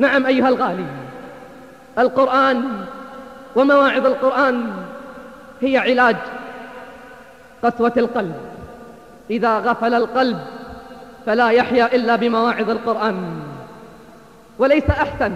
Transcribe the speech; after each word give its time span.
نعم 0.00 0.26
أيها 0.26 0.48
الغالي 0.48 0.84
القرآن 1.98 2.84
ومواعظ 3.56 4.06
القرآن 4.06 4.70
هي 5.60 5.78
علاج 5.78 6.16
قسوة 7.62 7.92
القلب. 7.96 8.34
إذا 9.30 9.58
غفل 9.58 9.94
القلب 9.94 10.38
فلا 11.26 11.50
يحيا 11.50 11.94
إلا 11.94 12.16
بمواعظ 12.16 12.70
القرآن. 12.70 13.40
وليس 14.58 14.90
أحسن 14.90 15.32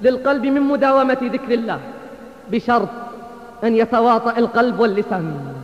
للقلب 0.00 0.46
من 0.46 0.60
مداومة 0.60 1.18
ذكر 1.22 1.54
الله 1.54 1.80
بشرط 2.50 2.88
أن 3.64 3.76
يتواطأ 3.76 4.38
القلب 4.38 4.80
واللسان. 4.80 5.54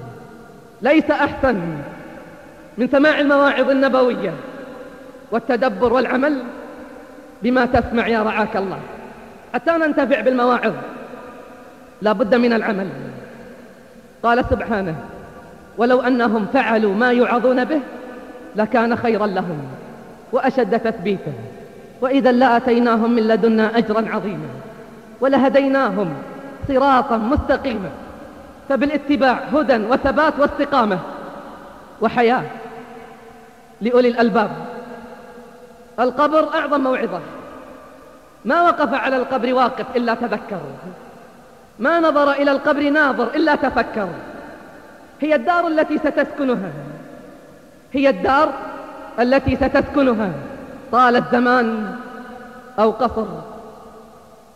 ليس 0.82 1.10
أحسن 1.10 1.60
من 2.78 2.88
سماع 2.88 3.20
المواعظ 3.20 3.70
النبوية 3.70 4.34
والتدبر 5.30 5.92
والعمل 5.92 6.42
بما 7.42 7.66
تسمع 7.66 8.08
يا 8.08 8.22
رعاك 8.22 8.56
الله. 8.56 8.78
حتى 9.54 9.70
ننتفع 9.70 10.20
بالمواعظ. 10.20 10.72
لا 12.02 12.12
بد 12.12 12.34
من 12.34 12.52
العمل. 12.52 12.88
قال 14.22 14.44
سبحانه 14.50 14.94
ولو 15.78 16.00
أنهم 16.00 16.46
فعلوا 16.52 16.94
ما 16.94 17.12
يعظون 17.12 17.64
به 17.64 17.80
لكان 18.56 18.96
خيرا 18.96 19.26
لهم 19.26 19.58
وأشد 20.32 20.78
تثبيتا. 20.78 21.32
وإذا 22.00 22.32
لآتيناهم 22.32 23.10
من 23.10 23.28
لدنا 23.28 23.78
أجرا 23.78 24.08
عظيما 24.08 24.48
ولهديناهم 25.20 26.08
صراطا 26.68 27.16
مستقيما. 27.16 27.90
فبالاتباع 28.68 29.38
هدى 29.52 29.76
وثبات 29.76 30.32
واستقامة 30.38 30.98
وحياة 32.00 32.42
لأولي 33.80 34.08
الألباب. 34.08 34.50
القبر 36.00 36.54
أعظم 36.54 36.80
موعظة. 36.80 37.20
ما 38.44 38.62
وقف 38.62 38.94
على 38.94 39.16
القبر 39.16 39.54
واقف 39.54 39.96
إلا 39.96 40.14
تذكر 40.14 40.60
ما 41.78 42.00
نظر 42.00 42.32
إلى 42.32 42.50
القبر 42.50 42.90
ناظر 42.90 43.34
إلا 43.34 43.54
تفكر 43.54 44.08
هي 45.20 45.34
الدار 45.34 45.68
التي 45.68 45.98
ستسكنها. 45.98 46.70
هي 47.92 48.08
الدار 48.08 48.52
التي 49.20 49.56
ستسكنها. 49.56 50.32
طال 50.92 51.16
الزمان 51.16 51.96
أو 52.78 52.90
قصر. 52.90 53.26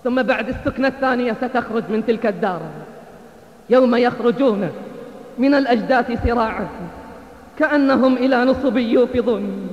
ثم 0.05 0.23
بعد 0.23 0.49
السكنة 0.49 0.89
الثانية 0.89 1.33
ستخرج 1.33 1.83
من 1.89 2.05
تلك 2.07 2.27
الدار. 2.27 2.61
يوم 3.71 3.95
يخرجون 3.97 4.71
من 5.39 5.55
الأجداث 5.55 6.25
سراعا. 6.25 6.69
كأنهم 7.59 8.17
إلى 8.17 8.45
نصب 8.45 8.77
يوفضون. 8.77 9.70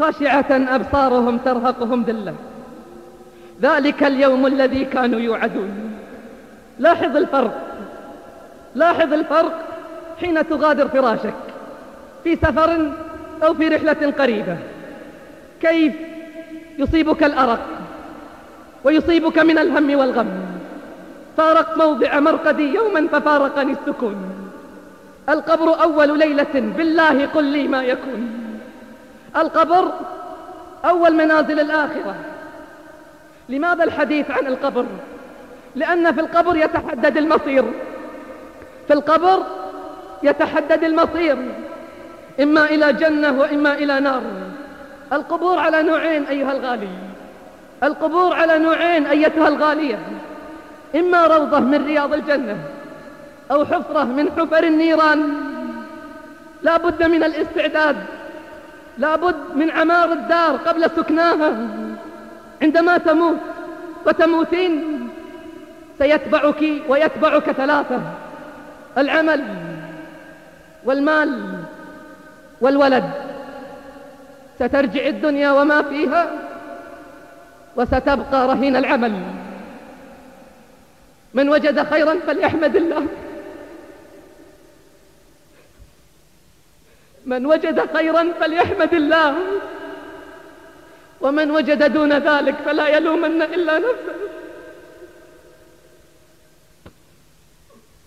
خاشعة 0.00 0.74
أبصارهم 0.74 1.38
ترهقهم 1.38 2.02
ذلة. 2.02 2.34
ذلك 3.62 4.02
اليوم 4.02 4.46
الذي 4.46 4.84
كانوا 4.84 5.20
يوعدون. 5.20 5.70
لاحظ 6.78 7.16
الفرق. 7.16 7.54
لاحظ 8.74 9.12
الفرق 9.12 9.52
حين 10.20 10.48
تغادر 10.48 10.88
فراشك. 10.88 11.34
في 12.24 12.36
سفر 12.36 12.92
أو 13.42 13.54
في 13.54 13.68
رحلة 13.68 14.12
قريبة. 14.18 14.56
كيف 15.60 15.92
يصيبك 16.78 17.24
الأرق؟ 17.24 17.66
ويصيبك 18.84 19.38
من 19.38 19.58
الهم 19.58 19.98
والغم. 19.98 20.28
فارقت 21.36 21.78
موضع 21.78 22.20
مرقدي 22.20 22.74
يوما 22.74 23.06
ففارقني 23.12 23.72
السكون. 23.72 24.16
القبر 25.28 25.82
أول 25.82 26.18
ليلة 26.18 26.54
بالله 26.54 27.26
قل 27.26 27.44
لي 27.44 27.68
ما 27.68 27.82
يكون. 27.82 28.39
القبر 29.36 29.92
أول 30.84 31.14
منازل 31.14 31.60
الآخرة. 31.60 32.14
لماذا 33.48 33.84
الحديث 33.84 34.30
عن 34.30 34.46
القبر؟ 34.46 34.86
لأن 35.76 36.14
في 36.14 36.20
القبر 36.20 36.56
يتحدد 36.56 37.16
المصير. 37.16 37.64
في 38.86 38.92
القبر 38.92 39.42
يتحدد 40.22 40.84
المصير. 40.84 41.36
إما 42.40 42.64
إلى 42.64 42.92
جنة 42.92 43.40
وإما 43.40 43.74
إلى 43.74 44.00
نار. 44.00 44.22
القبور 45.12 45.58
على 45.58 45.82
نوعين 45.82 46.26
أيها 46.26 46.52
الغالي. 46.52 46.88
القبور 47.82 48.34
على 48.34 48.58
نوعين 48.58 49.06
أيتها 49.06 49.48
الغالية. 49.48 49.98
إما 50.96 51.26
روضة 51.26 51.60
من 51.60 51.86
رياض 51.86 52.12
الجنة 52.14 52.56
أو 53.50 53.64
حفرة 53.64 54.04
من 54.04 54.30
حفر 54.38 54.64
النيران. 54.64 55.32
لا 56.62 56.76
بد 56.76 57.02
من 57.02 57.24
الاستعداد 57.24 57.96
لا 58.98 59.16
بد 59.16 59.36
من 59.56 59.70
عمار 59.70 60.12
الدار 60.12 60.56
قبل 60.56 60.90
سكناها. 60.96 61.52
عندما 62.62 62.98
تموت 62.98 63.36
وتموتين 64.06 65.08
سيتبعك 65.98 66.64
ويتبعك 66.88 67.50
ثلاثة 67.50 68.00
العمل 68.98 69.44
والمال 70.84 71.58
والولد. 72.60 73.10
سترجع 74.58 75.06
الدنيا 75.06 75.50
وما 75.50 75.82
فيها 75.82 76.30
وستبقى 77.76 78.48
رهين 78.48 78.76
العمل. 78.76 79.12
من 81.34 81.48
وجد 81.48 81.82
خيرا 81.82 82.14
فليحمد 82.26 82.76
الله. 82.76 83.06
من 87.30 87.46
وجد 87.46 87.78
خيرا 87.96 88.32
فليحمد 88.40 88.94
الله. 88.94 89.34
ومن 91.20 91.50
وجد 91.50 91.92
دون 91.92 92.12
ذلك 92.12 92.56
فلا 92.66 92.86
يلومن 92.88 93.42
إلا 93.42 93.78
نفسه. 93.78 94.18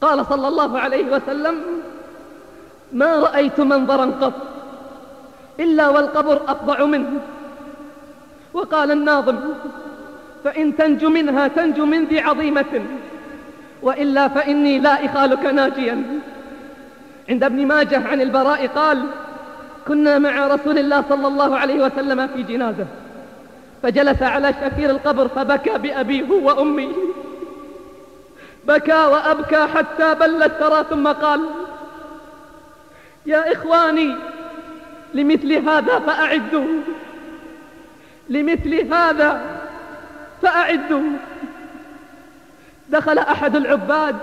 قال 0.01 0.25
صلى 0.25 0.47
الله 0.47 0.79
عليه 0.79 1.05
وسلم 1.05 1.55
ما 2.91 3.19
رأيت 3.19 3.59
منظرا 3.59 4.05
قط 4.21 4.33
إلا 5.59 5.89
والقبر 5.89 6.41
أفضع 6.47 6.85
منه. 6.85 7.21
وقال 8.53 8.91
الناظم 8.91 9.37
فإن 10.43 10.75
تنج 10.75 11.05
منها 11.05 11.47
تنج 11.47 11.79
من 11.79 12.05
ذي 12.05 12.19
عظيمة 12.19 12.85
وإلا 13.81 14.27
فإني 14.27 14.79
لا 14.79 15.05
إخالك 15.05 15.45
ناجيا. 15.45 16.19
عند 17.29 17.43
ابن 17.43 17.67
ماجه 17.67 18.07
عن 18.07 18.21
البراء 18.21 18.67
قال 18.67 19.05
كنا 19.87 20.19
مع 20.19 20.47
رسول 20.47 20.77
الله 20.77 21.03
صلى 21.09 21.27
الله 21.27 21.57
عليه 21.57 21.85
وسلم 21.85 22.27
في 22.27 22.43
جنازة 22.43 22.85
فجلس 23.83 24.21
على 24.21 24.53
شفير 24.53 24.89
القبر 24.89 25.27
فبكى 25.27 25.77
بأبيه 25.77 26.31
وأمي 26.31 26.95
بكى 28.67 29.05
وأبكى 29.05 29.67
حتى 29.75 30.15
بل 30.15 30.43
الثرى 30.43 30.85
ثم 30.89 31.07
قال 31.07 31.41
يا 33.25 33.53
إخواني 33.53 34.15
لمثل 35.13 35.53
هذا 35.53 35.99
فأعدوا 35.99 36.79
لمثل 38.29 38.93
هذا 38.93 39.41
فأعدوا. 40.41 41.01
دخل 42.89 43.17
أحد 43.17 43.55
العباد 43.55 44.15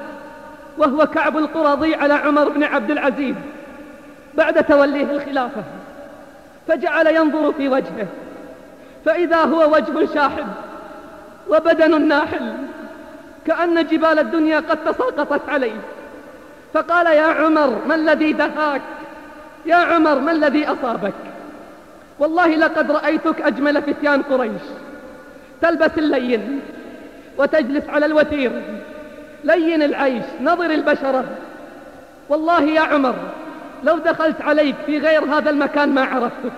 وهو 0.78 1.06
كعب 1.06 1.36
القرظي 1.36 1.94
على 1.94 2.14
عمر 2.14 2.48
بن 2.48 2.64
عبد 2.64 2.90
العزيز 2.90 3.34
بعد 4.34 4.64
توليه 4.64 5.10
الخلافة. 5.10 5.62
فجعل 6.68 7.06
ينظر 7.06 7.52
في 7.52 7.68
وجهه. 7.68 8.06
فإذا 9.04 9.36
هو 9.36 9.74
وجه 9.74 10.14
شاحب 10.14 10.46
وبدن 11.48 12.08
ناحل 12.08 12.52
كأن 13.46 13.86
جبال 13.86 14.18
الدنيا 14.18 14.60
قد 14.60 14.84
تساقطت 14.84 15.48
عليه. 15.48 15.80
فقال 16.74 17.06
يا 17.06 17.22
عمر 17.22 17.78
ما 17.88 17.94
الذي 17.94 18.32
دهاك؟ 18.32 18.82
يا 19.66 19.76
عمر 19.76 20.18
ما 20.18 20.32
الذي 20.32 20.66
أصابك؟ 20.66 21.12
والله 22.18 22.46
لقد 22.46 22.90
رأيتك 22.90 23.40
أجمل 23.40 23.82
فتيان 23.82 24.22
قريش. 24.22 24.62
تلبس 25.62 25.98
اللين 25.98 26.60
وتجلس 27.38 27.88
على 27.88 28.06
الوتير. 28.06 28.62
لين 29.44 29.82
العيش 29.82 30.24
نظر 30.40 30.70
البشرة 30.70 31.24
والله 32.28 32.62
يا 32.62 32.80
عمر 32.80 33.14
لو 33.84 33.98
دخلت 33.98 34.40
عليك 34.40 34.74
في 34.86 34.98
غير 34.98 35.24
هذا 35.24 35.50
المكان 35.50 35.88
ما 35.88 36.04
عرفتك 36.04 36.52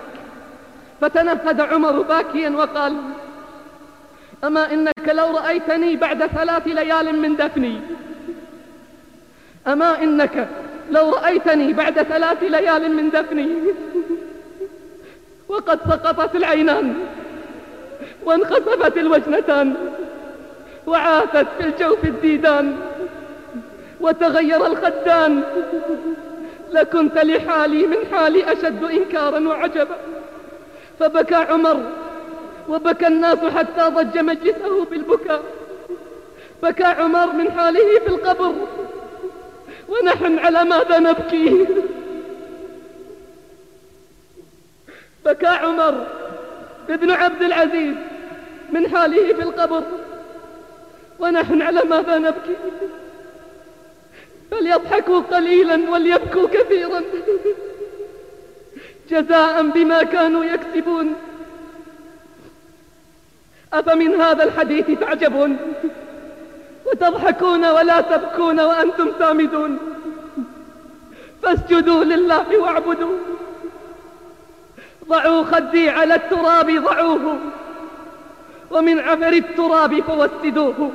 فتنفذ 1.01 1.61
عمر 1.61 2.01
باكيا 2.01 2.49
وقال 2.49 2.95
أما 4.43 4.73
إنك 4.73 5.09
لو 5.09 5.37
رأيتني 5.37 5.95
بعد 5.95 6.25
ثلاث 6.25 6.67
ليال 6.67 7.19
من 7.19 7.35
دفني. 7.35 7.79
أما 9.67 10.03
إنك 10.03 10.47
لو 10.91 11.09
رأيتني 11.09 11.73
بعد 11.73 12.03
ثلاث 12.03 12.43
ليال 12.43 12.95
من 12.95 13.09
دفني. 13.09 13.49
وقد 15.49 15.79
سقطت 15.89 16.35
العينان 16.35 16.93
وانخسفت 18.25 18.97
الوجنتان. 18.97 19.75
وعاثت 20.87 21.47
في 21.57 21.65
الجوف 21.65 22.03
الديدان 22.03 22.75
وتغير 24.01 24.65
الخدان. 24.65 25.43
لكنت 26.71 27.17
لحالي 27.17 27.87
من 27.87 27.97
حالي 28.11 28.53
أشد 28.53 28.83
إنكارا 28.83 29.47
وعجبا. 29.47 29.97
فبكى 30.99 31.35
عمر 31.35 31.91
وبكى 32.69 33.07
الناس 33.07 33.37
حتى 33.37 33.81
ضج 33.81 34.17
مجلسه 34.17 34.85
بالبكاء. 34.85 35.43
بكى 36.63 36.83
عمر 36.83 37.33
من 37.33 37.51
حاله 37.51 37.99
في 37.99 38.07
القبر. 38.07 38.53
ونحن 39.89 40.39
على 40.39 40.63
ماذا 40.63 40.99
نبكي؟ 40.99 41.67
بكى 45.25 45.47
عمر 45.47 46.07
ابن 46.89 47.11
عبد 47.11 47.41
العزيز 47.41 47.95
من 48.71 48.87
حاله 48.89 49.33
في 49.33 49.41
القبر. 49.41 49.83
ونحن 51.19 51.61
على 51.61 51.83
ماذا 51.83 52.17
نبكي؟ 52.17 52.55
فليضحكوا 54.51 55.19
قليلا 55.19 55.89
وليبكوا 55.89 56.47
كثيرا. 56.47 57.01
جزاء 59.09 59.61
بما 59.61 60.03
كانوا 60.03 60.45
يكسبون. 60.45 61.15
أفمن 63.73 64.21
هذا 64.21 64.43
الحديث 64.43 64.99
تعجبون؟ 64.99 65.57
وتضحكون 66.85 67.65
ولا 67.65 68.01
تبكون 68.01 68.59
وأنتم 68.59 69.11
سامدون. 69.19 69.79
فاسجدوا 71.43 72.03
لله 72.03 72.59
واعبدوا 72.59 73.17
ضعوا 75.07 75.43
خدي 75.43 75.89
على 75.89 76.15
التراب 76.15 76.71
ضعوه. 76.71 77.37
ومن 78.73 78.99
عفر 78.99 79.33
التراب 79.33 80.01
فوسدوه. 80.01 80.91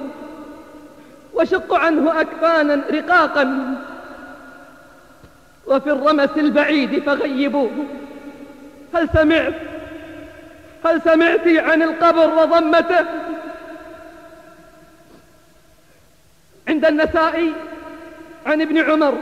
وشقوا 1.34 1.78
عنه 1.78 2.20
أكفانا 2.20 2.84
رقاقا. 2.90 3.74
وفي 5.66 5.90
الرمس 5.90 6.30
البعيد 6.36 7.02
فغيبوه. 7.02 7.70
هل 8.94 9.08
سمعت؟ 9.14 9.54
هل 10.84 11.02
سمعت 11.02 11.48
عن 11.48 11.82
القبر 11.82 12.34
وضمته؟ 12.34 13.04
عند 16.68 16.84
النسائي 16.84 17.52
عن 18.46 18.60
ابن 18.60 18.78
عمر 18.78 19.14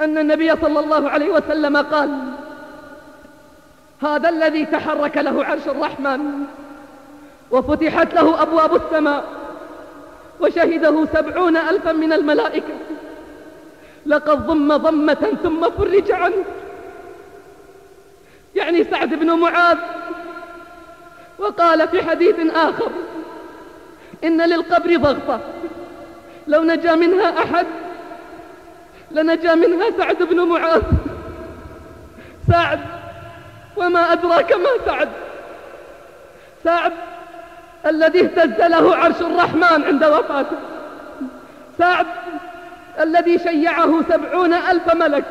أن 0.00 0.18
النبي 0.18 0.56
صلى 0.56 0.80
الله 0.80 1.10
عليه 1.10 1.28
وسلم 1.28 1.76
قال 1.76 2.10
هذا 4.02 4.28
الذي 4.28 4.66
تحرك 4.66 5.16
له 5.16 5.44
عرش 5.44 5.66
الرحمن 5.66 6.20
وفتحت 7.50 8.14
له 8.14 8.42
أبواب 8.42 8.76
السماء 8.76 9.24
وشهده 10.40 11.06
سبعون 11.14 11.56
ألفا 11.56 11.92
من 11.92 12.12
الملائكة. 12.12 12.74
لقد 14.06 14.46
ضم 14.46 14.76
ضمة 14.76 15.36
ثم 15.42 15.70
فرج 15.70 16.12
عنه. 16.12 16.44
يعني 18.54 18.84
سعد 18.84 19.14
بن 19.14 19.30
معاذ 19.32 19.78
وقال 21.38 21.88
في 21.88 22.02
حديث 22.02 22.34
آخر 22.54 22.90
إن 24.24 24.42
للقبر 24.42 24.96
ضغطة 24.96 25.40
لو 26.46 26.62
نجا 26.62 26.94
منها 26.94 27.42
أحد 27.42 27.66
لنجا 29.10 29.54
منها 29.54 29.90
سعد 29.98 30.22
بن 30.22 30.40
معاذ. 30.40 30.82
سعد 32.48 32.80
وما 33.76 34.12
أدراك 34.12 34.52
ما 34.52 34.70
سعد. 34.86 35.08
سعد 36.64 36.92
الذي 37.86 38.20
اهتز 38.20 38.60
له 38.60 38.96
عرش 38.96 39.20
الرحمن 39.20 39.84
عند 39.84 40.04
وفاته. 40.04 40.56
سعد 41.78 42.06
الذي 43.00 43.38
شيعه 43.38 44.02
سبعون 44.08 44.54
ألف 44.54 44.94
ملك 44.94 45.24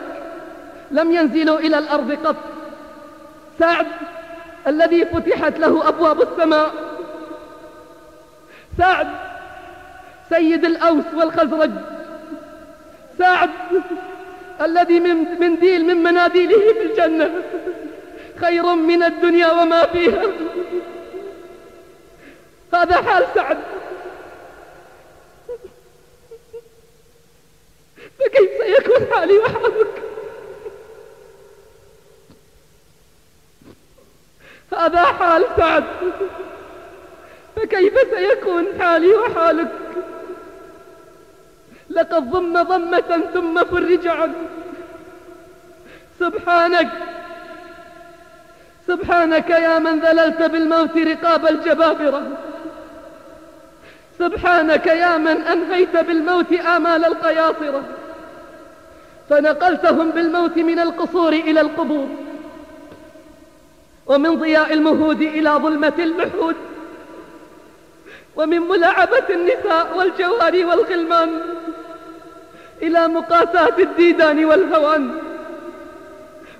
لم 0.91 1.11
ينزلوا 1.11 1.59
إلى 1.59 1.77
الأرض 1.77 2.11
قط. 2.11 2.35
سعد 3.59 3.87
الذي 4.67 5.05
فتحت 5.05 5.59
له 5.59 5.87
أبواب 5.87 6.21
السماء. 6.21 6.71
سعد 8.77 9.07
سيد 10.29 10.65
الأوس 10.65 11.03
والخزرج. 11.13 11.71
سعد 13.17 13.49
الذي 14.61 14.99
من 14.99 15.39
منديل 15.39 15.85
من 15.85 16.03
مناديله 16.03 16.73
في 16.73 16.81
الجنة. 16.81 17.31
خير 18.41 18.75
من 18.75 19.03
الدنيا 19.03 19.51
وما 19.51 19.85
فيها. 19.85 20.23
هذا 22.73 23.01
حال 23.01 23.25
سعد. 23.35 23.57
فكيف 28.19 28.49
سيكون 28.61 29.07
حالي 29.13 29.37
وحالك؟ 29.37 30.03
هذا 34.77 35.03
حال 35.03 35.45
سعد. 35.57 35.83
فكيف 37.55 37.93
سيكون 38.17 38.65
حالي 38.81 39.13
وحالك؟ 39.15 39.71
لقد 41.89 42.31
ضم 42.31 42.63
ضمة 42.63 43.21
ثم 43.33 43.65
فرج 43.65 44.07
عنه 44.07 44.49
سبحانك. 46.19 47.08
سبحانك 48.89 49.49
يا 49.49 49.79
من 49.79 49.99
ذللت 49.99 50.41
بالموت 50.41 50.97
رقاب 50.97 51.47
الجبابرة. 51.47 52.23
سبحانك 54.19 54.87
يا 54.87 55.17
من 55.17 55.37
أنهيت 55.41 55.97
بالموت 55.97 56.53
آمال 56.53 57.05
القياصرة. 57.05 57.83
فنقلتهم 59.29 60.09
بالموت 60.09 60.57
من 60.57 60.79
القصور 60.79 61.33
إلى 61.33 61.61
القبور. 61.61 62.07
ومن 64.07 64.39
ضياء 64.39 64.73
المهود 64.73 65.21
إلى 65.21 65.49
ظلمة 65.49 65.93
المحود. 65.99 66.55
ومن 68.35 68.59
ملاعبة 68.59 69.27
النساء 69.29 69.97
والجواري 69.97 70.65
والغلمان. 70.65 71.41
إلى 72.81 73.07
مقاساة 73.07 73.77
الديدان 73.79 74.45
والهوان. 74.45 75.28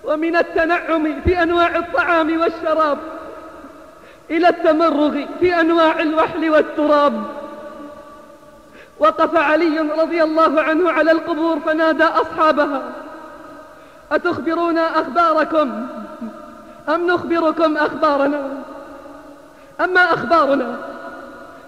ومن 0.03 0.35
التنعم 0.35 1.21
في 1.21 1.43
أنواع 1.43 1.75
الطعام 1.75 2.39
والشراب 2.41 2.97
إلى 4.29 4.49
التمرغ 4.49 5.25
في 5.39 5.59
أنواع 5.61 5.99
الوحل 5.99 6.49
والتراب. 6.49 7.23
وقف 8.99 9.35
علي 9.35 9.79
رضي 9.79 10.23
الله 10.23 10.61
عنه 10.61 10.91
على 10.91 11.11
القبور 11.11 11.59
فنادى 11.59 12.03
أصحابها 12.03 12.81
أتخبرون 14.11 14.77
أخباركم؟ 14.77 15.87
أم 16.89 17.07
نخبركم 17.07 17.77
أخبارنا؟ 17.77 18.49
أما 19.81 20.01
أخبارنا 20.01 20.75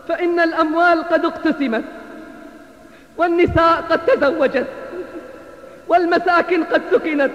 فإن 0.07 0.39
الأموال 0.39 1.03
قد 1.03 1.25
اقتسمت 1.25 1.83
والنساء 3.17 3.83
قد 3.89 4.05
تزوجت 4.05 4.67
والمساكن 5.87 6.63
قد 6.63 6.81
سكنت 6.91 7.31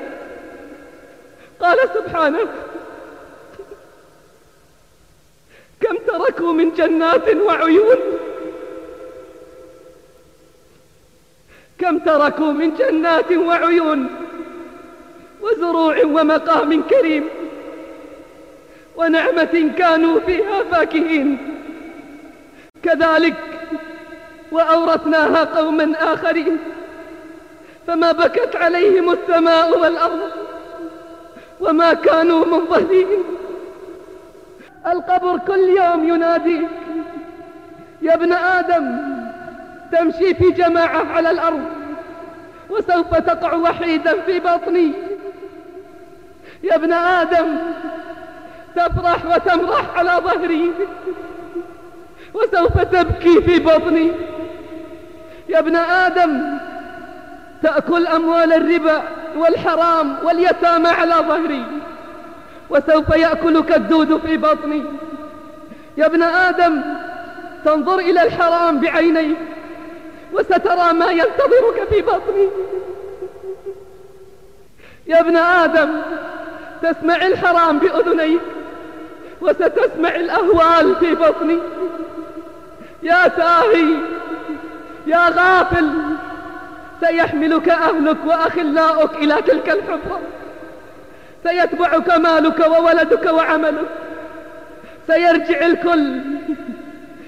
قال 1.60 1.78
سبحانه 1.94 2.48
كم 5.80 5.96
تركوا 5.96 6.52
من 6.52 6.74
جنات 6.74 7.34
وعيون؟ 7.36 7.96
كم 11.78 11.98
تركوا 11.98 12.52
من 12.52 12.74
جنات 12.74 13.32
وعيون 13.32 14.08
وزروع 15.40 16.04
ومقام 16.04 16.82
كريم 16.82 17.28
ونعمة 18.96 19.72
كانوا 19.78 20.20
فيها 20.20 20.62
فاكهين. 20.64 21.38
كذلك 22.82 23.36
وأورثناها 24.52 25.44
قوما 25.44 26.12
آخرين 26.12 26.58
فما 27.86 28.12
بكت 28.12 28.56
عليهم 28.56 29.12
السماء 29.12 29.78
والأرض. 29.78 30.30
وما 31.60 31.94
كانوا 31.94 32.44
منظرين 32.44 33.06
القبر 34.86 35.38
كل 35.38 35.60
يوم 35.60 36.08
يناديك 36.08 36.68
يا 38.02 38.14
ابن 38.14 38.32
آدم 38.32 38.98
تمشي 39.92 40.34
في 40.34 40.50
جماعة 40.50 41.12
على 41.12 41.30
الأرض 41.30 41.64
وسوف 42.70 43.14
تقع 43.14 43.54
وحيدا 43.54 44.20
في 44.20 44.40
بطني. 44.40 44.92
يا 46.62 46.74
ابن 46.74 46.92
آدم 46.92 47.56
تفرح 48.76 49.26
وتمرح 49.26 49.98
على 49.98 50.10
ظهري 50.24 50.72
وسوف 52.34 52.80
تبكي 52.80 53.42
في 53.42 53.58
بطني. 53.58 54.12
يا 55.48 55.58
ابن 55.58 55.76
آدم 55.76 56.58
تأكل 57.62 58.06
أموال 58.06 58.52
الربا 58.52 59.02
والحرام 59.36 60.16
واليتامى 60.24 60.88
على 60.88 61.14
ظهري 61.14 61.64
وسوف 62.70 63.08
يأكلك 63.08 63.76
الدود 63.76 64.20
في 64.26 64.36
بطني. 64.36 64.84
يا 65.96 66.06
ابن 66.06 66.22
آدم 66.22 66.82
تنظر 67.64 67.98
إلى 67.98 68.22
الحرام 68.22 68.80
بعينيك 68.80 69.36
وسترى 70.32 70.92
ما 70.92 71.10
ينتظرك 71.10 71.88
في 71.90 72.02
بطني. 72.02 72.48
يا 75.06 75.20
ابن 75.20 75.36
آدم 75.36 76.02
تسمع 76.82 77.16
الحرام 77.16 77.78
بأذنيك 77.78 78.40
وستسمع 79.40 80.14
الأهوال 80.14 80.96
في 80.96 81.14
بطني. 81.14 81.58
يا 83.02 83.28
ساهي 83.36 83.94
يا 85.06 85.28
غافل 85.28 85.90
سيحملك 87.00 87.68
أهلك 87.68 88.16
وأخلاؤك 88.26 89.14
إلى 89.14 89.42
تلك 89.42 89.70
الحفرة. 89.70 90.20
سيتبعك 91.42 92.10
مالك 92.10 92.66
وولدك 92.66 93.32
وعملك. 93.32 93.88
سيرجع 95.06 95.66
الكل 95.66 96.20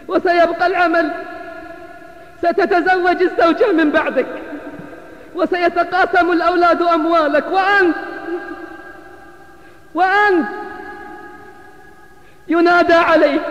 وسيبقى 0.08 0.66
العمل. 0.66 1.10
ستتزوج 2.42 3.22
الزوجة 3.22 3.72
من 3.72 3.90
بعدك. 3.90 4.26
وسيتقاسم 5.34 6.32
الأولاد 6.32 6.82
أموالك. 6.82 7.44
وأنت 7.50 7.96
وأنت 9.94 10.48
ينادى 12.48 12.94
عليك. 12.94 13.42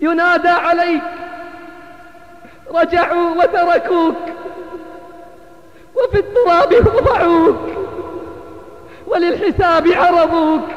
ينادى 0.00 0.48
عليك. 0.48 1.02
رجعوا 2.74 3.30
وتركوك. 3.30 4.16
وفي 5.94 6.18
التراب 6.18 6.74
وضعوك 6.74 7.60
وللحساب 9.06 9.88
عرضوك. 9.88 10.68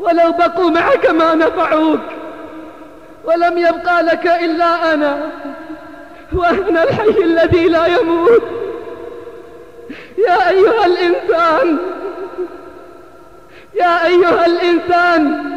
ولو 0.00 0.32
بقوا 0.32 0.70
معك 0.70 1.10
ما 1.10 1.34
نفعوك. 1.34 2.00
ولم 3.24 3.58
يبقى 3.58 4.02
لك 4.02 4.26
إلا 4.26 4.94
أنا. 4.94 5.30
وأنا 6.32 6.82
الحي 6.82 7.08
الذي 7.08 7.68
لا 7.68 7.86
يموت. 7.86 8.42
يا 10.18 10.48
أيها 10.48 10.86
الإنسان. 10.86 11.78
يا 13.74 14.06
أيها 14.06 14.46
الإنسان. 14.46 15.50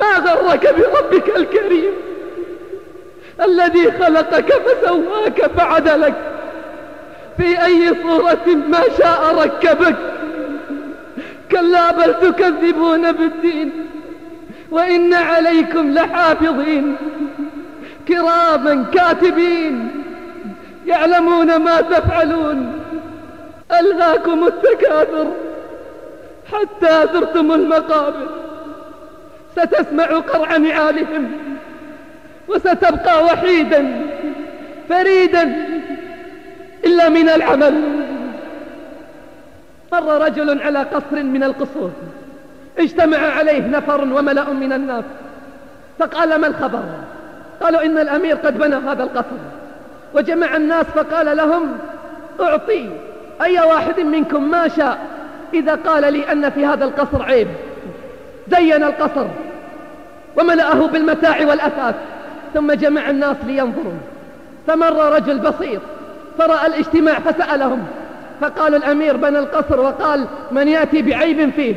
ما 0.00 0.16
غرك 0.16 0.74
بربك 0.74 1.36
الكريم؟ 1.36 2.05
الذي 3.44 3.92
خلقك 3.92 4.52
فسواك 4.52 5.46
فعدلك. 5.46 6.14
في 7.36 7.64
أي 7.64 7.94
صورة 8.02 8.56
ما 8.68 8.80
شاء 8.98 9.34
ركبك. 9.34 9.96
كلا 11.50 11.92
بل 11.92 12.14
تكذبون 12.14 13.12
بالدين 13.12 13.72
وإن 14.70 15.14
عليكم 15.14 15.90
لحافظين. 15.90 16.96
كراما 18.08 18.84
كاتبين 18.94 20.04
يعلمون 20.86 21.56
ما 21.56 21.80
تفعلون. 21.80 22.80
ألهاكم 23.80 24.46
التكاثر 24.46 25.26
حتى 26.52 27.08
زرتم 27.12 27.52
المقابر. 27.52 28.28
ستسمع 29.56 30.04
قرع 30.04 30.56
نعالهم 30.56 31.32
وستبقى 32.48 33.24
وحيدا 33.24 34.02
فريدا 34.88 35.66
إلا 36.84 37.08
من 37.08 37.28
العمل. 37.28 37.74
مر 39.92 40.22
رجل 40.22 40.62
على 40.62 40.78
قصر 40.78 41.22
من 41.22 41.42
القصور 41.42 41.90
اجتمع 42.78 43.18
عليه 43.18 43.66
نفر 43.66 44.00
وملأ 44.00 44.50
من 44.50 44.72
الناس. 44.72 45.04
فقال 45.98 46.40
ما 46.40 46.46
الخبر؟ 46.46 46.82
قالوا 47.60 47.84
إن 47.84 47.98
الأمير 47.98 48.36
قد 48.36 48.58
بنى 48.58 48.74
هذا 48.74 49.02
القصر. 49.02 49.36
وجمع 50.14 50.56
الناس 50.56 50.84
فقال 50.84 51.36
لهم 51.36 51.78
أعطي 52.40 52.90
أي 53.42 53.60
واحد 53.60 54.00
منكم 54.00 54.50
ما 54.50 54.68
شاء 54.68 54.98
إذا 55.54 55.74
قال 55.74 56.12
لي 56.12 56.32
أن 56.32 56.50
في 56.50 56.66
هذا 56.66 56.84
القصر 56.84 57.22
عيب. 57.22 57.48
زين 58.48 58.84
القصر 58.84 59.26
وملأه 60.36 60.86
بالمتاع 60.86 61.46
والأثاث. 61.46 61.94
ثم 62.56 62.72
جمع 62.72 63.10
الناس 63.10 63.36
لينظروا. 63.46 63.98
فمر 64.66 65.12
رجل 65.12 65.38
بسيط 65.38 65.80
فرأى 66.38 66.66
الاجتماع 66.66 67.14
فسألهم. 67.14 67.84
فقالوا 68.40 68.78
الأمير 68.78 69.16
بنى 69.16 69.38
القصر 69.38 69.80
وقال 69.80 70.26
من 70.50 70.68
يأتي 70.68 71.02
بعيب 71.02 71.50
فيه؟ 71.50 71.74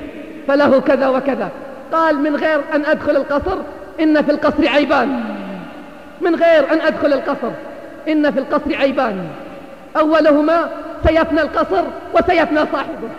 فله 0.48 0.80
كذا 0.80 1.08
وكذا. 1.08 1.50
قال 1.94 2.16
من 2.16 2.36
غير 2.36 2.62
أن 2.76 2.86
أدخل 2.86 3.16
القصر 3.16 3.58
إن 4.00 4.22
في 4.22 4.32
القصر 4.32 4.68
عيبان. 4.68 5.24
من 6.22 6.36
غير 6.36 6.74
أن 6.74 6.82
أدخل 6.82 7.14
القصر 7.14 7.52
إن 8.08 8.32
في 8.32 8.40
القصر 8.40 8.76
عيبان. 8.76 9.28
أولهما 9.98 10.70
سيفنى 11.08 11.42
القصر 11.42 11.84
وسيفنى 12.16 12.60
صاحبه. 12.72 13.10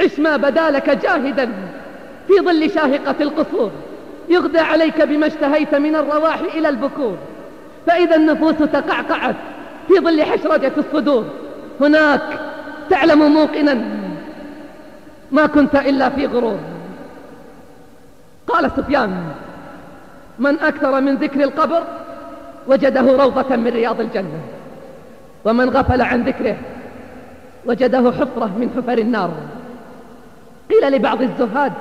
عش 0.00 0.18
ما 0.18 0.36
بدا 0.36 0.70
لك 0.70 0.90
جاهدا 0.90 1.48
في 2.28 2.34
ظل 2.44 2.70
شاهقة 2.70 3.14
القصور. 3.20 3.70
يغدى 4.28 4.58
عليك 4.58 5.02
بما 5.02 5.26
اشتهيت 5.26 5.74
من 5.74 5.96
الرواح 5.96 6.40
إلى 6.40 6.68
البكور. 6.68 7.16
فإذا 7.86 8.16
النفوس 8.16 8.54
تقعقعت 8.54 9.36
في 9.88 9.94
ظل 9.94 10.22
حشرجة 10.22 10.72
الصدور. 10.78 11.24
هناك 11.80 12.40
تعلم 12.90 13.32
موقنا 13.32 13.84
ما 15.32 15.46
كنت 15.46 15.74
إلا 15.74 16.08
في 16.08 16.26
غرور. 16.26 16.58
قال 18.48 18.70
سفيان 18.76 19.24
من 20.38 20.58
أكثر 20.58 21.00
من 21.00 21.14
ذكر 21.14 21.44
القبر 21.44 21.82
وجده 22.66 23.24
روضة 23.24 23.56
من 23.56 23.68
رياض 23.68 24.00
الجنة. 24.00 24.40
ومن 25.44 25.70
غفل 25.70 26.02
عن 26.02 26.22
ذكره 26.22 26.56
وجده 27.66 28.12
حفرة 28.12 28.50
من 28.58 28.70
حفر 28.76 28.98
النار. 28.98 29.30
قيل 30.70 30.92
لبعض 30.92 31.22
الزهاد 31.22 31.72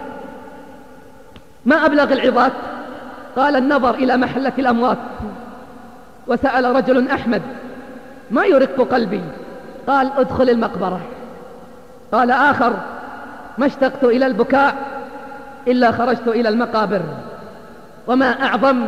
ما 1.65 1.85
أبلغ 1.85 2.13
العظات؟ 2.13 2.51
قال 3.35 3.55
النظر 3.55 3.95
إلى 3.95 4.17
محلة 4.17 4.53
الأموات. 4.59 4.97
وسأل 6.27 6.75
رجل 6.75 7.09
أحمد 7.09 7.41
ما 8.31 8.45
يرق 8.45 8.93
قلبي؟ 8.93 9.21
قال 9.87 10.11
ادخل 10.17 10.49
المقبرة. 10.49 10.99
قال 12.11 12.31
آخر 12.31 12.73
ما 13.57 13.65
اشتقت 13.65 14.03
إلى 14.03 14.25
البكاء 14.25 14.75
إلا 15.67 15.91
خرجت 15.91 16.27
إلى 16.27 16.49
المقابر. 16.49 17.01
وما 18.07 18.43
أعظم 18.43 18.85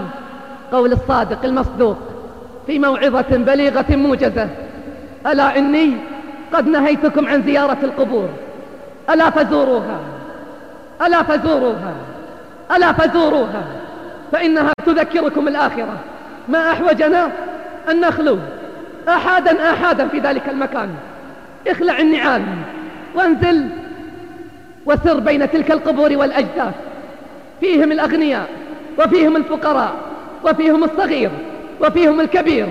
قول 0.71 0.91
الصادق 0.91 1.45
المصدوق 1.45 1.97
في 2.67 2.79
موعظة 2.79 3.37
بليغة 3.37 3.95
موجزة. 3.95 4.49
ألا 5.27 5.57
إني 5.57 5.97
قد 6.53 6.67
نهيتكم 6.67 7.27
عن 7.27 7.43
زيارة 7.43 7.77
القبور؟ 7.83 8.29
ألا 9.09 9.29
فزوروها؟ 9.29 9.99
ألا 11.05 11.23
فزوروها؟ 11.23 11.93
ألا 12.71 12.91
فزوروها 12.91 13.63
فإنها 14.31 14.73
تذكركم 14.85 15.47
الآخرة. 15.47 15.97
ما 16.49 16.71
أحوجنا 16.71 17.31
أن 17.89 18.01
نخلو 18.01 18.37
أحادا 19.09 19.71
أحادا 19.73 20.07
في 20.07 20.19
ذلك 20.19 20.49
المكان. 20.49 20.89
اخلع 21.67 21.99
النعال 21.99 22.43
وانزل 23.15 23.67
وسر 24.85 25.19
بين 25.19 25.51
تلك 25.51 25.71
القبور 25.71 26.17
والأجداث. 26.17 26.73
فيهم 27.59 27.91
الأغنياء 27.91 28.47
وفيهم 28.99 29.35
الفقراء 29.35 29.93
وفيهم 30.43 30.83
الصغير 30.83 31.31
وفيهم 31.81 32.19
الكبير. 32.21 32.67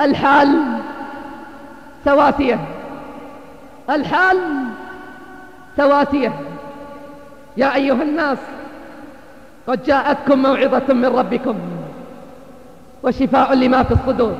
الحال 0.00 0.62
سواسية. 2.04 2.58
الحال 3.90 4.38
سواسية. 5.76 6.32
يا 7.56 7.74
أيها 7.74 8.02
الناس 8.02 8.38
قد 9.68 9.82
جاءتكم 9.82 10.42
موعظة 10.42 10.94
من 10.94 11.06
ربكم 11.06 11.54
وشفاء 13.02 13.54
لما 13.54 13.82
في 13.82 13.94
الصدور. 13.94 14.34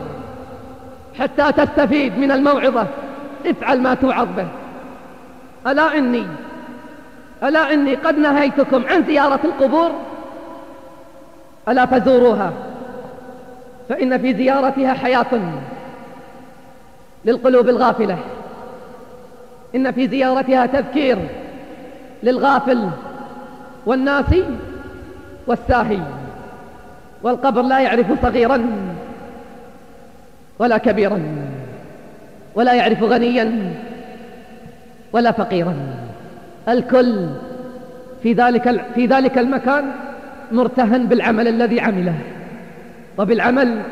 حتى 1.19 1.53
تستفيد 1.53 2.19
من 2.19 2.31
الموعظة. 2.31 2.87
افعل 3.47 3.81
ما 3.81 3.95
توعظ 3.95 4.29
به. 4.37 4.47
ألا 5.67 5.99
إني 5.99 6.27
ألا 7.43 7.75
إني 7.75 7.95
قد 7.95 8.19
نهيتكم 8.19 8.83
عن 8.91 9.05
زيارة 9.05 9.41
القبور؟ 9.45 9.91
ألا 11.69 11.87
فزوروها 11.87 12.53
فإن 13.89 14.19
في 14.19 14.35
زيارتها 14.35 14.93
حياة 14.95 15.41
للقلوب 17.25 17.69
الغافلة. 17.69 18.19
إن 19.75 19.93
في 19.93 20.09
زيارتها 20.09 20.67
تذكير 20.67 21.19
للغافل 22.23 22.91
والناسي 23.87 24.45
والساهي 25.49 25.99
والقبر 27.23 27.63
لا 27.63 27.81
يعرف 27.81 28.23
صغيرا 28.23 28.67
ولا 30.59 30.79
كبيرا 30.79 31.21
ولا 32.55 32.73
يعرف 32.75 33.03
غنيا 33.03 33.75
ولا 35.13 35.33
فقيرا. 35.33 35.75
الكل 36.69 37.29
في 38.23 38.33
ذلك 38.33 38.85
في 38.95 39.07
ذلك 39.07 39.39
المكان 39.39 39.85
مرتهن 40.53 41.07
بالعمل 41.07 41.49
الذي 41.49 41.81
عمله 41.81 42.15
وبالعمل 43.19 43.83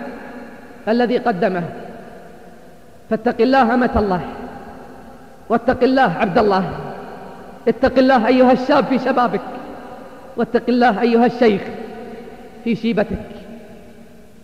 الذي 0.88 1.18
قدمه. 1.18 1.62
فاتق 3.10 3.40
الله 3.40 3.74
أمة 3.74 3.90
الله 3.96 4.20
واتق 5.48 5.82
الله 5.82 6.12
عبد 6.20 6.38
الله. 6.38 6.64
اتق 7.68 7.98
الله 7.98 8.26
أيها 8.26 8.52
الشاب 8.52 8.84
في 8.84 8.98
شبابك. 8.98 9.40
واتق 10.36 10.62
الله 10.68 11.00
أيها 11.00 11.26
الشيخ 11.26 11.60
في 12.64 12.76
شيبتك. 12.76 13.26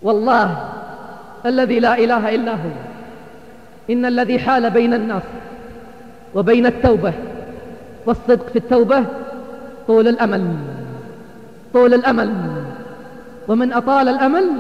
والله 0.03 0.69
الذي 1.47 1.81
لا 1.81 1.99
إله 1.99 2.35
إلا 2.35 2.53
هو. 2.53 2.71
إن 3.91 4.07
الذي 4.07 4.39
حال 4.39 4.71
بين 4.71 4.95
الناس 4.95 5.23
وبين 6.35 6.67
التوبة 6.67 7.13
والصدق 8.07 8.49
في 8.49 8.57
التوبة 8.57 9.05
طول 9.87 10.09
الأمل. 10.09 10.57
طول 11.73 11.95
الأمل. 11.95 12.33
ومن 13.49 13.73
أطال 13.73 14.09
الأمل 14.09 14.51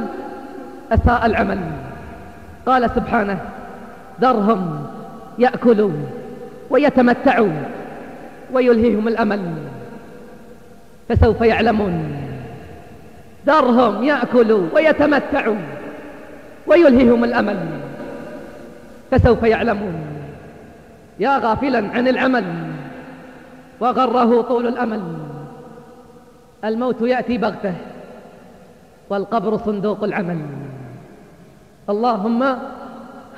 أساء 0.92 1.26
العمل. 1.26 1.58
قال 2.66 2.90
سبحانه 2.90 3.38
ذرهم 4.20 4.86
يأكلوا 5.38 5.92
ويتمتعوا 6.70 7.52
ويلهيهم 8.52 9.08
الأمل. 9.08 9.40
فسوف 11.08 11.40
يعلمون. 11.40 12.16
ذرهم 13.46 14.04
يأكلوا 14.04 14.66
ويتمتعوا 14.74 15.56
ويلهيهم 16.66 17.24
الأمل. 17.24 17.58
فسوف 19.10 19.42
يعلمون. 19.42 19.94
يا 21.20 21.38
غافلا 21.38 21.78
عن 21.78 22.08
العمل 22.08 22.44
وغره 23.80 24.42
طول 24.42 24.66
الأمل. 24.66 25.02
الموت 26.64 27.00
يأتي 27.00 27.38
بغتة 27.38 27.74
والقبر 29.10 29.56
صندوق 29.56 30.04
العمل. 30.04 30.40
اللهم 31.90 32.44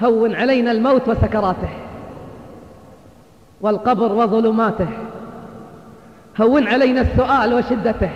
هون 0.03 0.35
علينا 0.35 0.73
الموت 0.73 1.09
وسكراته 1.09 1.69
والقبر 3.61 4.13
وظلماته. 4.13 4.89
هون 6.41 6.69
علينا 6.69 7.01
السؤال 7.01 7.55
وشدته. 7.55 8.11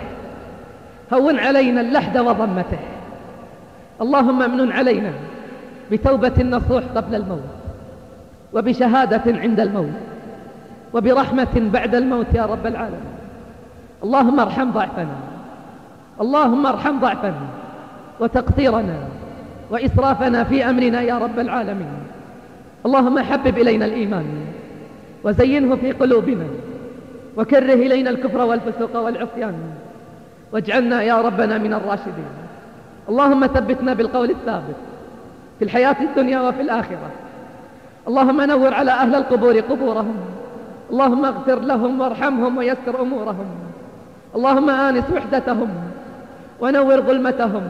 هون 1.13 1.39
علينا 1.39 1.81
اللحد 1.81 2.17
وضمته. 2.17 2.79
اللهم 4.01 4.41
امن 4.41 4.71
علينا 4.71 5.11
بتوبة 5.91 6.43
نصوح 6.43 6.83
قبل 6.95 7.15
الموت 7.15 7.43
وبشهادة 8.53 9.39
عند 9.39 9.59
الموت 9.59 9.99
وبرحمة 10.93 11.69
بعد 11.73 11.95
الموت 11.95 12.33
يا 12.33 12.45
رب 12.45 12.67
العالمين. 12.67 13.15
اللهم 14.03 14.39
ارحم 14.39 14.71
ضعفنا. 14.71 15.15
اللهم 16.21 16.65
ارحم 16.65 16.99
ضعفنا 16.99 17.47
وتقصيرنا 18.19 18.97
وإسرافنا 19.71 20.43
في 20.43 20.69
أمرنا 20.69 21.01
يا 21.01 21.17
رب 21.17 21.39
العالمين. 21.39 21.99
اللهم 22.85 23.19
حبب 23.19 23.57
إلينا 23.57 23.85
الإيمان 23.85 24.25
وزينه 25.23 25.75
في 25.75 25.91
قلوبنا 25.91 26.45
وكره 27.37 27.73
إلينا 27.73 28.09
الكفر 28.09 28.41
والفسوق 28.41 28.97
والعصيان. 28.97 29.53
واجعلنا 30.51 31.01
يا 31.01 31.21
ربنا 31.21 31.57
من 31.57 31.73
الراشدين. 31.73 32.31
اللهم 33.09 33.47
ثبتنا 33.47 33.93
بالقول 33.93 34.29
الثابت 34.29 34.75
في 35.59 35.65
الحياة 35.65 35.95
الدنيا 36.01 36.41
وفي 36.41 36.61
الآخرة. 36.61 37.11
اللهم 38.07 38.41
نور 38.41 38.73
على 38.73 38.91
أهل 38.91 39.15
القبور 39.15 39.59
قبورهم. 39.59 40.15
اللهم 40.91 41.25
اغفر 41.25 41.59
لهم 41.59 42.01
وارحمهم 42.01 42.57
ويسر 42.57 43.01
أمورهم. 43.01 43.45
اللهم 44.35 44.69
آنس 44.69 45.03
وحدتهم 45.15 45.69
ونور 46.61 47.01
ظلمتهم. 47.01 47.63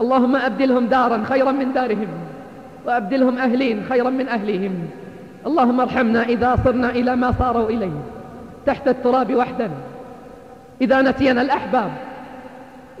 اللهم 0.00 0.36
أبدلهم 0.36 0.86
دارا 0.86 1.24
خيرا 1.24 1.52
من 1.52 1.72
دارهم 1.72 2.08
وأبدلهم 2.86 3.38
أهلين 3.38 3.84
خيرا 3.88 4.10
من 4.10 4.28
أهلهم 4.28 4.74
اللهم 5.46 5.80
ارحمنا 5.80 6.22
إذا 6.22 6.58
صرنا 6.64 6.90
إلى 6.90 7.16
ما 7.16 7.32
صاروا 7.38 7.68
إليه. 7.68 8.15
تحت 8.66 8.88
التراب 8.88 9.34
وحدنا 9.34 9.70
إذا 10.80 11.02
نسينا 11.02 11.42
الأحباب 11.42 11.90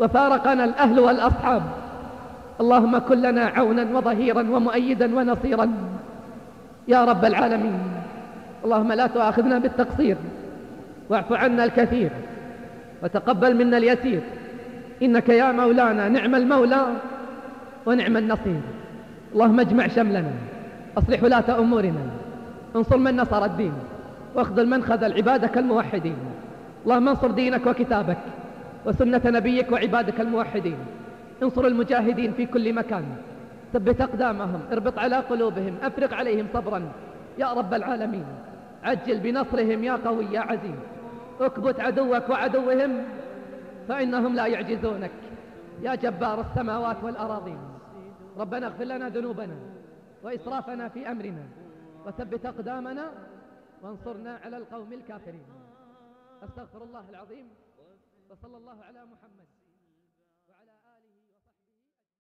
وفارقنا 0.00 0.64
الأهل 0.64 1.00
والأصحاب 1.00 1.62
اللهم 2.60 2.98
كن 2.98 3.22
لنا 3.22 3.44
عونا 3.44 3.98
وظهيرا 3.98 4.40
ومؤيدا 4.40 5.16
ونصيرا. 5.16 5.72
يا 6.88 7.04
رب 7.04 7.24
العالمين 7.24 7.78
اللهم 8.64 8.92
لا 8.92 9.06
تؤاخذنا 9.06 9.58
بالتقصير 9.58 10.16
واعف 11.10 11.32
عنا 11.32 11.64
الكثير 11.64 12.10
وتقبل 13.02 13.56
منا 13.56 13.76
اليسير. 13.76 14.20
إنك 15.02 15.28
يا 15.28 15.52
مولانا 15.52 16.08
نعم 16.08 16.34
المولى 16.34 16.86
ونعم 17.86 18.16
النصير. 18.16 18.60
اللهم 19.34 19.60
اجمع 19.60 19.86
شملنا 19.86 20.32
أصلح 20.98 21.22
ولاة 21.22 21.58
أمورنا 21.58 22.04
انصر 22.76 22.96
من 22.96 23.16
نصر 23.16 23.44
الدين. 23.44 23.72
واخذل 24.36 24.66
من 24.68 24.82
خذل 24.82 25.12
عبادك 25.12 25.58
الموحدين 25.58 26.16
اللهم 26.84 27.08
انصر 27.08 27.30
دينك 27.30 27.66
وكتابك 27.66 28.18
وسنة 28.86 29.22
نبيك 29.26 29.72
وعبادك 29.72 30.20
الموحدين. 30.20 30.76
انصر 31.42 31.66
المجاهدين 31.66 32.32
في 32.32 32.46
كل 32.46 32.72
مكان. 32.72 33.04
ثبت 33.72 34.00
أقدامهم 34.00 34.60
اربط 34.72 34.98
على 34.98 35.16
قلوبهم 35.16 35.74
أفرق 35.82 36.14
عليهم 36.14 36.46
صبرا. 36.54 36.92
يا 37.38 37.52
رب 37.52 37.74
العالمين 37.74 38.24
عجل 38.84 39.20
بنصرهم 39.20 39.84
يا 39.84 39.98
قوي 40.04 40.26
يا 40.32 40.40
عزيز. 40.40 40.80
اكبت 41.40 41.80
عدوك 41.80 42.28
وعدوهم 42.30 43.02
فإنهم 43.88 44.34
لا 44.34 44.46
يعجزونك. 44.46 45.10
يا 45.82 45.94
جبار 45.94 46.40
السماوات 46.40 46.96
والأراضين. 47.02 47.58
ربنا 48.38 48.66
اغفر 48.66 48.84
لنا 48.84 49.08
ذنوبنا 49.08 49.56
وإسرافنا 50.24 50.88
في 50.88 51.10
أمرنا. 51.10 51.44
وثبت 52.06 52.46
أقدامنا 52.46 53.04
وانصرنا 53.82 54.36
على 54.36 54.56
القوم 54.56 54.92
الكافرين. 54.92 55.46
أستغفر 56.42 56.84
الله 56.84 57.10
العظيم 57.10 57.54
وصلى 58.30 58.56
الله 58.56 58.84
على 58.84 59.04
محمد. 59.04 59.48